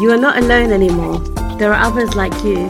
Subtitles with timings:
[0.00, 1.18] You are not alone anymore.
[1.58, 2.68] There are others like you.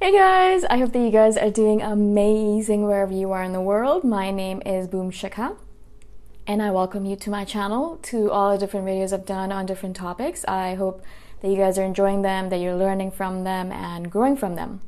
[0.00, 3.60] Hey guys, I hope that you guys are doing amazing wherever you are in the
[3.60, 4.04] world.
[4.04, 5.56] My name is Boom Shikha,
[6.46, 9.66] and I welcome you to my channel, to all the different videos I've done on
[9.66, 10.44] different topics.
[10.46, 11.02] I hope
[11.40, 14.82] that you guys are enjoying them, that you're learning from them, and growing from them.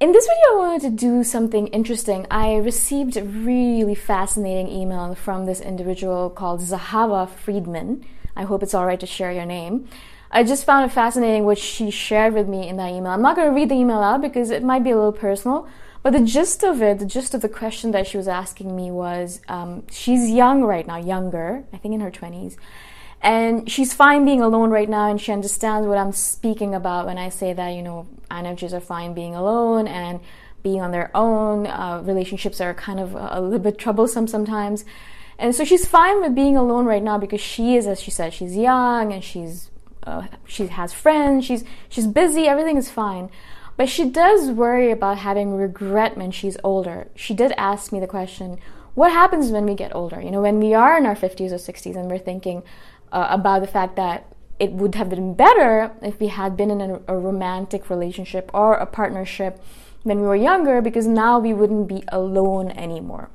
[0.00, 2.26] In this video, I wanted to do something interesting.
[2.30, 8.06] I received a really fascinating email from this individual called Zahava Friedman.
[8.34, 9.90] I hope it's alright to share your name.
[10.30, 13.12] I just found it fascinating what she shared with me in that email.
[13.12, 15.68] I'm not going to read the email out because it might be a little personal,
[16.02, 18.90] but the gist of it, the gist of the question that she was asking me
[18.90, 22.56] was um, she's young right now, younger, I think in her 20s,
[23.22, 27.18] and she's fine being alone right now, and she understands what I'm speaking about when
[27.18, 30.20] I say that, you know, INFJs are fine being alone and
[30.62, 31.66] being on their own.
[31.66, 34.84] Uh, relationships are kind of a little bit troublesome sometimes.
[35.38, 38.32] And so she's fine with being alone right now because she is, as she said,
[38.32, 39.70] she's young and she's
[40.04, 43.30] uh, she has friends, she's she's busy, everything is fine.
[43.76, 47.08] But she does worry about having regret when she's older.
[47.14, 48.58] She did ask me the question,
[48.94, 50.20] what happens when we get older?
[50.20, 52.62] You know, when we are in our 50s or 60s and we're thinking
[53.12, 54.26] uh, about the fact that
[54.58, 58.74] it would have been better if we had been in a, a romantic relationship or
[58.74, 59.62] a partnership
[60.02, 63.30] when we were younger because now we wouldn't be alone anymore.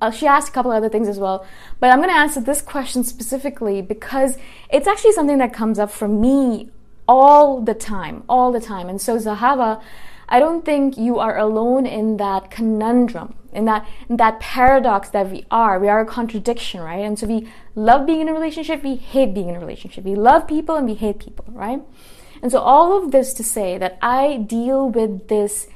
[0.00, 1.46] Uh, she asked a couple other things as well,
[1.78, 4.36] but I'm going to answer this question specifically because
[4.68, 6.70] it's actually something that comes up for me
[7.08, 8.88] all the time, all the time.
[8.88, 9.80] And so, Zahava,
[10.28, 15.30] I don't think you are alone in that conundrum, in that in that paradox that
[15.30, 15.78] we are.
[15.78, 17.04] We are a contradiction, right?
[17.04, 20.04] And so we love being in a relationship, we hate being in a relationship.
[20.04, 21.80] We love people and we hate people, right?
[22.42, 25.68] And so all of this to say that I deal with this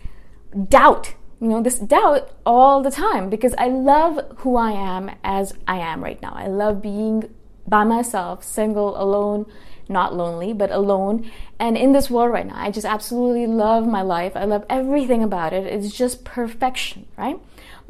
[0.68, 5.54] doubt, you know, this doubt all the time because I love who I am as
[5.66, 6.32] I am right now.
[6.34, 7.34] I love being
[7.66, 9.46] by myself, single, alone,
[9.88, 11.30] not lonely, but alone.
[11.58, 14.36] And in this world right now, I just absolutely love my life.
[14.36, 15.66] I love everything about it.
[15.66, 17.38] It's just perfection, right?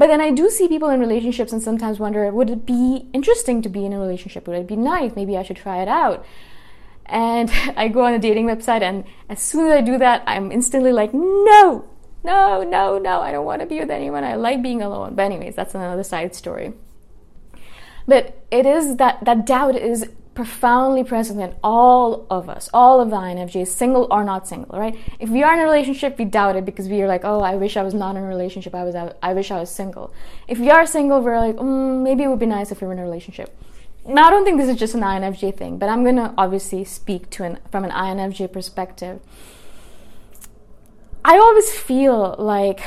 [0.00, 3.60] But then I do see people in relationships and sometimes wonder would it be interesting
[3.60, 4.48] to be in a relationship?
[4.48, 5.14] Would it be nice?
[5.14, 6.24] Maybe I should try it out.
[7.04, 10.50] And I go on a dating website, and as soon as I do that, I'm
[10.52, 11.84] instantly like, no,
[12.24, 14.24] no, no, no, I don't want to be with anyone.
[14.24, 15.16] I like being alone.
[15.16, 16.72] But, anyways, that's another side story.
[18.08, 20.08] But it is that that doubt is
[20.40, 24.96] profoundly present in all of us, all of the INFJs, single or not single, right?
[25.18, 27.56] If we are in a relationship, we doubt it because we are like, oh, I
[27.56, 28.74] wish I was not in a relationship.
[28.74, 30.14] I was, I wish I was single.
[30.48, 32.94] If we are single, we're like, mm, maybe it would be nice if we were
[32.94, 33.54] in a relationship.
[34.06, 37.28] Now, I don't think this is just an INFJ thing, but I'm gonna obviously speak
[37.30, 39.20] to an from an INFJ perspective.
[41.22, 42.80] I always feel like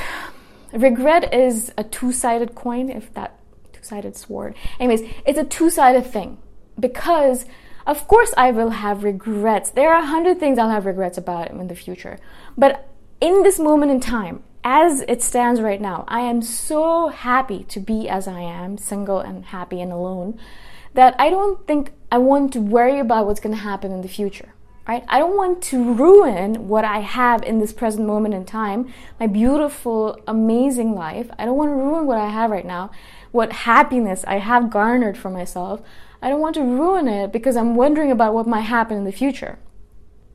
[0.72, 3.38] regret is a two-sided coin, if that
[3.72, 4.56] two-sided sword.
[4.80, 6.38] Anyways, it's a two-sided thing
[6.78, 7.44] because
[7.86, 9.70] of course I will have regrets.
[9.70, 12.18] There are a hundred things I'll have regrets about in the future.
[12.56, 12.88] But
[13.20, 17.80] in this moment in time, as it stands right now, I am so happy to
[17.80, 20.38] be as I am, single and happy and alone,
[20.94, 24.08] that I don't think I want to worry about what's going to happen in the
[24.08, 24.54] future.
[24.88, 25.04] Right?
[25.08, 29.26] I don't want to ruin what I have in this present moment in time, my
[29.26, 31.30] beautiful, amazing life.
[31.38, 32.90] I don't want to ruin what I have right now,
[33.32, 35.80] what happiness I have garnered for myself
[36.24, 39.12] I don't want to ruin it because I'm wondering about what might happen in the
[39.12, 39.58] future.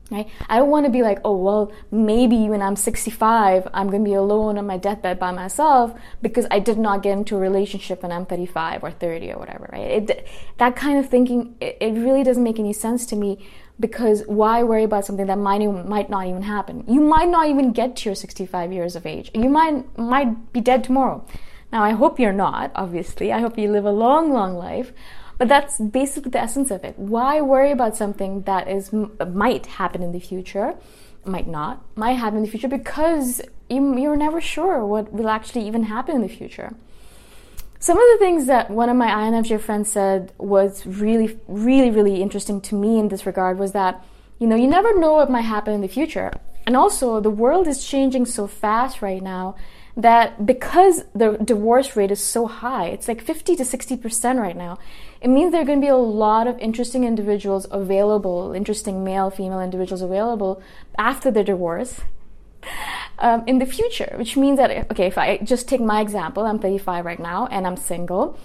[0.08, 0.28] Right?
[0.48, 4.08] I don't want to be like, oh, well, maybe when I'm 65, I'm going to
[4.08, 5.92] be alone on my deathbed by myself
[6.22, 9.68] because I did not get into a relationship when I'm 35 or 30 or whatever,
[9.72, 10.10] right?
[10.10, 10.28] It,
[10.58, 13.44] that kind of thinking, it, it really doesn't make any sense to me
[13.80, 16.84] because why worry about something that might, might not even happen?
[16.86, 19.32] You might not even get to your 65 years of age.
[19.34, 21.26] You might, might be dead tomorrow.
[21.72, 23.32] Now, I hope you're not, obviously.
[23.32, 24.92] I hope you live a long, long life.
[25.40, 26.98] But that's basically the essence of it.
[26.98, 30.74] Why worry about something that is might happen in the future,
[31.24, 33.40] might not, might happen in the future because
[33.70, 36.74] you're never sure what will actually even happen in the future.
[37.78, 42.20] Some of the things that one of my INFJ friends said was really, really, really
[42.20, 44.04] interesting to me in this regard was that,
[44.40, 46.32] you know, you never know what might happen in the future.
[46.66, 49.56] And also, the world is changing so fast right now
[50.02, 54.78] that because the divorce rate is so high, it's like 50 to 60% right now,
[55.20, 59.30] it means there are going to be a lot of interesting individuals available, interesting male,
[59.30, 60.62] female individuals available
[60.98, 62.00] after the divorce
[63.18, 66.58] um, in the future, which means that, okay, if I just take my example, I'm
[66.58, 68.38] 35 right now and I'm single.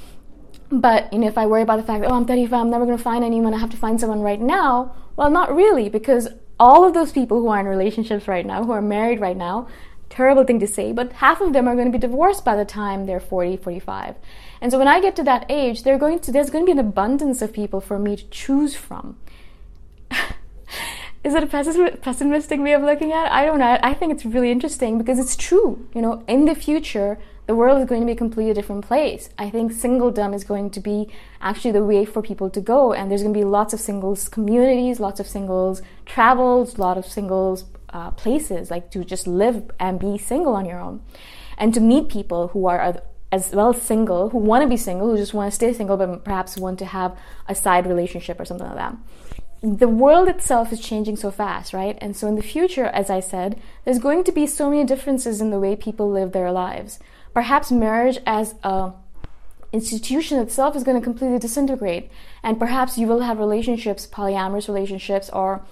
[0.69, 2.85] But you know, if I worry about the fact that oh, I'm 35, I'm never
[2.85, 4.95] going to find anyone, I have to find someone right now.
[5.15, 6.27] Well, not really, because
[6.59, 9.67] all of those people who are in relationships right now, who are married right now,
[10.15, 12.65] terrible thing to say, but half of them are going to be divorced by the
[12.65, 14.15] time they're 40, 45.
[14.61, 16.71] And so when I get to that age, they're going to, there's going to be
[16.71, 19.17] an abundance of people for me to choose from.
[21.23, 23.31] Is it a pessimistic way of looking at it?
[23.31, 23.79] I don't know.
[23.81, 25.87] I think it's really interesting because it's true.
[25.93, 27.17] You know, in the future,
[27.47, 29.29] the world is going to be a completely different place.
[29.37, 31.09] I think singledom is going to be
[31.41, 34.29] actually the way for people to go, and there's going to be lots of singles
[34.29, 37.65] communities, lots of singles travels, lot of singles
[37.95, 41.01] uh, places, like to just live and be single on your own,
[41.57, 45.17] and to meet people who are as well single, who want to be single, who
[45.17, 48.67] just want to stay single, but perhaps want to have a side relationship or something
[48.67, 48.95] like that.
[49.61, 51.97] The world itself is changing so fast, right?
[52.01, 55.41] And so in the future, as I said, there's going to be so many differences
[55.41, 56.99] in the way people live their lives.
[57.33, 58.91] Perhaps marriage as a
[59.71, 62.11] institution itself is going to completely disintegrate,
[62.43, 65.65] and perhaps you will have relationships, polyamorous relationships, or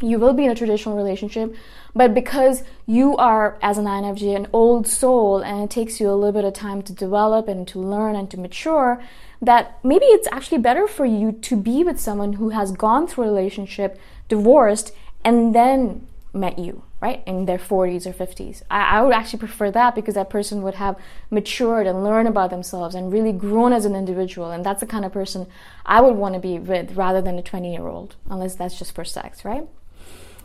[0.00, 1.54] you will be in a traditional relationship,
[1.94, 6.14] but because you are, as an INFJ, an old soul and it takes you a
[6.14, 9.02] little bit of time to develop and to learn and to mature,
[9.40, 13.24] that maybe it's actually better for you to be with someone who has gone through
[13.24, 14.92] a relationship, divorced,
[15.24, 18.62] and then met you, right, in their 40s or 50s.
[18.70, 20.96] I, I would actually prefer that because that person would have
[21.30, 24.50] matured and learned about themselves and really grown as an individual.
[24.50, 25.46] And that's the kind of person
[25.86, 28.94] I would want to be with rather than a 20 year old, unless that's just
[28.94, 29.66] for sex, right?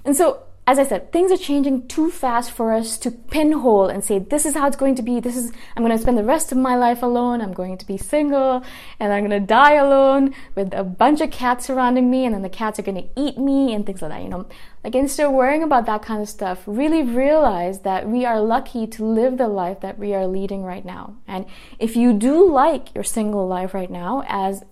[0.06, 4.02] And so as I said, things are changing too fast for us to pinhole and
[4.02, 5.20] say, this is how it's going to be.
[5.20, 7.42] This is, I'm going to spend the rest of my life alone.
[7.42, 8.64] I'm going to be single
[8.98, 12.44] and I'm going to die alone with a bunch of cats surrounding me and then
[12.44, 14.46] the cats are going to eat me and things like that, you know.
[14.86, 18.88] Like instead of worrying about that kind of stuff, really realize that we are lucky
[18.88, 21.18] to live the life that we are leading right now.
[21.28, 21.46] And
[21.78, 24.64] if you do like your single life right now as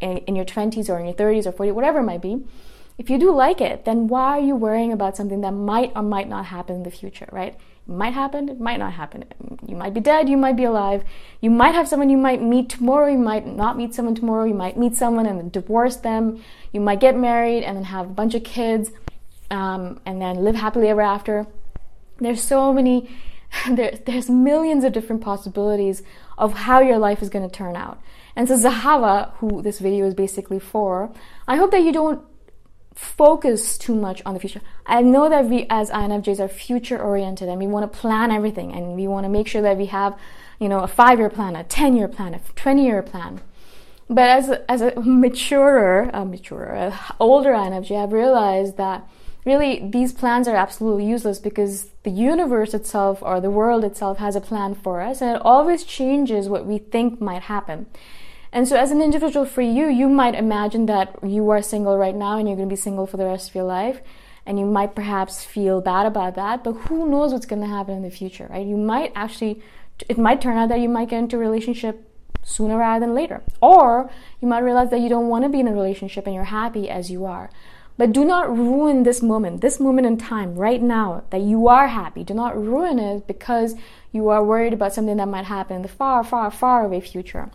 [0.00, 2.44] in, in your 20s or in your 30s or 40s, whatever it might be,
[2.98, 6.02] if you do like it, then why are you worrying about something that might or
[6.02, 7.54] might not happen in the future, right?
[7.88, 9.24] It might happen, it might not happen.
[9.66, 11.02] You might be dead, you might be alive.
[11.40, 14.54] You might have someone you might meet tomorrow, you might not meet someone tomorrow, you
[14.54, 16.42] might meet someone and divorce them.
[16.72, 18.90] You might get married and then have a bunch of kids
[19.50, 21.46] um, and then live happily ever after.
[22.18, 23.10] There's so many,
[23.68, 26.02] there, there's millions of different possibilities
[26.38, 28.00] of how your life is going to turn out.
[28.36, 31.12] And so Zahava, who this video is basically for,
[31.48, 32.24] I hope that you don't
[32.94, 34.60] focus too much on the future.
[34.86, 38.72] I know that we as INFJs are future oriented and we want to plan everything
[38.72, 40.18] and we want to make sure that we have,
[40.58, 43.40] you know, a five year plan, a 10 year plan, a 20 year plan.
[44.08, 49.08] But as a, as a maturer, a maturer, older INFJ, I've realized that
[49.44, 54.36] really these plans are absolutely useless because the universe itself or the world itself has
[54.36, 57.86] a plan for us and it always changes what we think might happen.
[58.52, 62.14] And so, as an individual, for you, you might imagine that you are single right
[62.14, 64.02] now and you're going to be single for the rest of your life.
[64.44, 67.94] And you might perhaps feel bad about that, but who knows what's going to happen
[67.94, 68.66] in the future, right?
[68.66, 69.62] You might actually,
[70.08, 72.08] it might turn out that you might get into a relationship
[72.42, 73.42] sooner rather than later.
[73.60, 76.44] Or you might realize that you don't want to be in a relationship and you're
[76.44, 77.50] happy as you are.
[77.96, 81.88] But do not ruin this moment, this moment in time, right now, that you are
[81.88, 82.24] happy.
[82.24, 83.76] Do not ruin it because
[84.10, 87.50] you are worried about something that might happen in the far, far, far away future.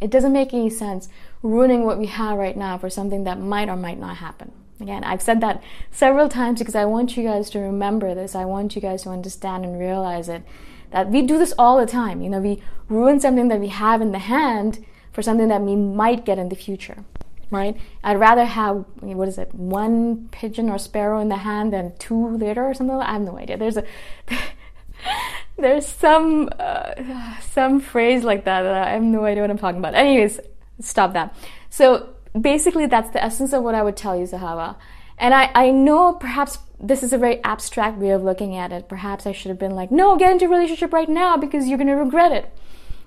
[0.00, 1.08] It doesn't make any sense
[1.42, 4.52] ruining what we have right now for something that might or might not happen.
[4.80, 8.34] Again, I've said that several times because I want you guys to remember this.
[8.34, 10.42] I want you guys to understand and realize it.
[10.90, 12.22] That we do this all the time.
[12.22, 15.74] You know, we ruin something that we have in the hand for something that we
[15.74, 17.04] might get in the future.
[17.50, 17.76] Right?
[18.04, 22.36] I'd rather have what is it, one pigeon or sparrow in the hand than two
[22.36, 22.96] later or something.
[22.96, 23.56] I have no idea.
[23.56, 23.84] There's a
[25.58, 26.94] there's some uh,
[27.40, 29.94] some phrase like that, that I have no idea what I'm talking about.
[29.94, 30.40] Anyways,
[30.80, 31.34] stop that.
[31.70, 34.76] So basically, that's the essence of what I would tell you, Zahava.
[35.18, 38.88] And I, I know perhaps this is a very abstract way of looking at it.
[38.88, 41.78] Perhaps I should have been like, no, get into a relationship right now because you're
[41.78, 42.56] going to regret it.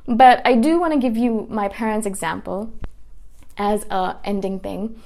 [0.07, 2.73] But I do want to give you my parents' example
[3.57, 5.01] as a ending thing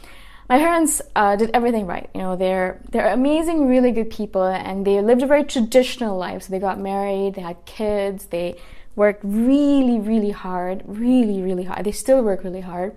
[0.49, 2.09] my parents uh, did everything right.
[2.13, 6.43] You know, they're they're amazing, really good people, and they lived a very traditional life.
[6.43, 8.55] So they got married, they had kids, they
[8.95, 11.85] worked really, really hard, really, really hard.
[11.85, 12.95] They still work really hard,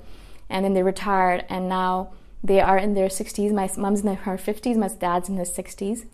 [0.51, 2.13] and then they retired, and now
[2.45, 3.53] they are in their 60s.
[3.53, 6.05] My mom's in her 50s, my dad's in his 60s.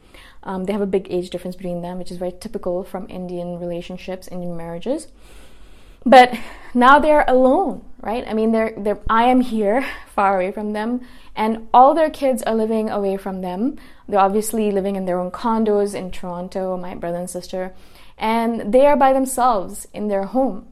[0.43, 3.59] Um, they have a big age difference between them, which is very typical from Indian
[3.59, 5.09] relationships, Indian marriages.
[6.05, 6.35] But
[6.75, 8.25] now they're alone, right?
[8.27, 11.01] I mean, they're, they're, I am here, far away from them,
[11.35, 13.77] and all their kids are living away from them.
[14.09, 17.75] They're obviously living in their own condos in Toronto, my brother and sister,
[18.19, 20.69] and they are by themselves in their home.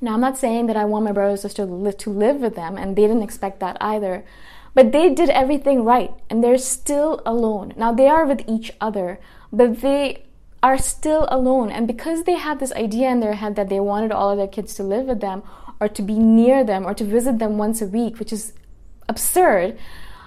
[0.00, 2.78] Now, I'm not saying that I want my brother and sister to live with them,
[2.78, 4.24] and they didn't expect that either.
[4.72, 7.74] But they did everything right, and they're still alone.
[7.76, 9.18] Now, they are with each other,
[9.52, 10.24] but they
[10.62, 11.70] are still alone.
[11.70, 14.48] And because they had this idea in their head that they wanted all of their
[14.48, 15.42] kids to live with them,
[15.80, 18.52] or to be near them, or to visit them once a week, which is
[19.08, 19.78] absurd,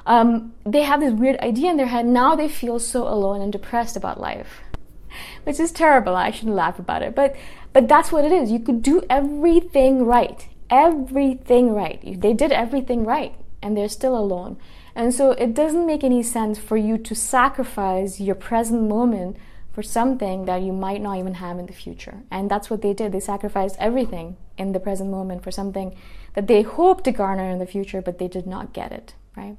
[0.05, 2.05] um, they have this weird idea in their head.
[2.05, 4.61] Now they feel so alone and depressed about life,
[5.43, 6.15] which is terrible.
[6.15, 7.35] I shouldn't laugh about it, but
[7.71, 8.51] but that's what it is.
[8.51, 12.21] You could do everything right, everything right.
[12.21, 14.57] They did everything right, and they're still alone.
[14.95, 19.37] And so it doesn't make any sense for you to sacrifice your present moment
[19.73, 22.21] for something that you might not even have in the future.
[22.29, 23.11] And that's what they did.
[23.11, 25.95] They sacrificed everything in the present moment for something
[26.35, 29.57] that they hoped to garner in the future, but they did not get it, right?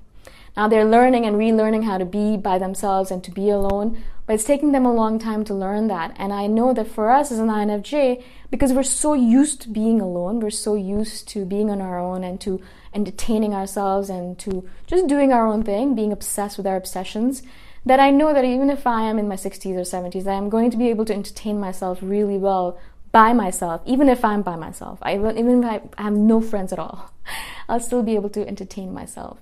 [0.57, 4.35] Now they're learning and relearning how to be by themselves and to be alone, but
[4.35, 6.15] it's taking them a long time to learn that.
[6.17, 10.01] And I know that for us as an INFJ, because we're so used to being
[10.01, 12.61] alone, we're so used to being on our own and to
[12.95, 17.43] entertaining ourselves and to just doing our own thing, being obsessed with our obsessions,
[17.87, 20.49] that I know that even if I am in my 60s or 70s, I am
[20.49, 22.79] going to be able to entertain myself really well
[23.13, 24.99] by myself, even if I'm by myself.
[25.03, 27.13] I, even if I have no friends at all,
[27.69, 29.39] I'll still be able to entertain myself.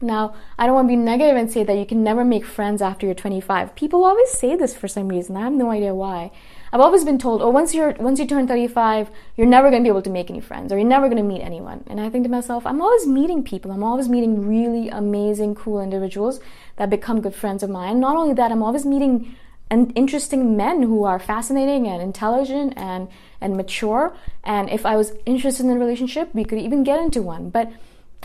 [0.00, 2.82] Now, I don't want to be negative and say that you can never make friends
[2.82, 3.74] after you're 25.
[3.74, 5.36] People always say this for some reason.
[5.36, 6.30] I have no idea why.
[6.74, 9.86] I've always been told, oh, once you're once you turn 35, you're never going to
[9.86, 11.84] be able to make any friends, or you're never going to meet anyone.
[11.86, 13.70] And I think to myself, I'm always meeting people.
[13.70, 16.40] I'm always meeting really amazing, cool individuals
[16.74, 18.00] that become good friends of mine.
[18.00, 19.36] Not only that, I'm always meeting
[19.70, 23.06] and interesting men who are fascinating and intelligent and
[23.40, 24.16] and mature.
[24.42, 27.50] And if I was interested in a relationship, we could even get into one.
[27.50, 27.70] But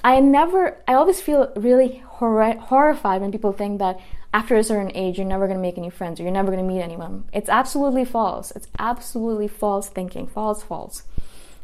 [0.03, 3.99] I never, I always feel really hor- horrified when people think that
[4.33, 6.65] after a certain age, you're never going to make any friends or you're never going
[6.65, 7.25] to meet anyone.
[7.33, 8.51] It's absolutely false.
[8.51, 10.27] It's absolutely false thinking.
[10.27, 11.03] False, false.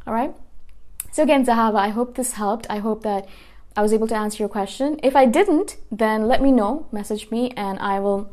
[0.08, 0.34] All right?
[1.12, 2.66] So, again, Zahava, I hope this helped.
[2.70, 3.28] I hope that
[3.76, 5.00] I was able to answer your question.
[5.04, 8.32] If I didn't, then let me know, message me, and I will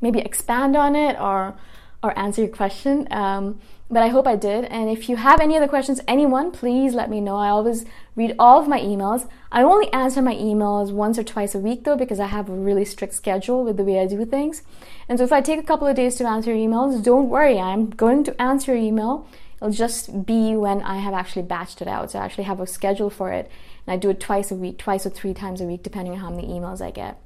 [0.00, 1.54] maybe expand on it or
[2.02, 3.06] or answer your question.
[3.12, 3.60] Um,
[3.92, 4.64] but I hope I did.
[4.64, 7.36] And if you have any other questions, anyone, please let me know.
[7.36, 7.84] I always
[8.16, 9.28] read all of my emails.
[9.52, 12.54] I only answer my emails once or twice a week though, because I have a
[12.54, 14.62] really strict schedule with the way I do things.
[15.10, 17.58] And so if I take a couple of days to answer your emails, don't worry,
[17.58, 19.28] I'm going to answer your email.
[19.56, 22.10] It'll just be when I have actually batched it out.
[22.10, 23.50] So I actually have a schedule for it.
[23.86, 26.20] And I do it twice a week, twice or three times a week, depending on
[26.20, 27.20] how many emails I get.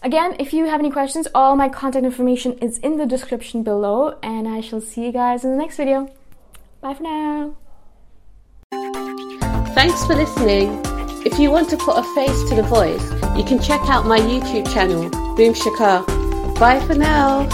[0.00, 4.16] Again, if you have any questions, all my contact information is in the description below,
[4.22, 6.08] and I shall see you guys in the next video.
[6.80, 7.56] Bye for now.
[9.74, 10.80] Thanks for listening.
[11.26, 14.18] If you want to put a face to the voice, you can check out my
[14.18, 16.06] YouTube channel, Boom Shikha.
[16.58, 17.48] Bye for now.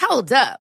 [0.00, 0.61] Hold up.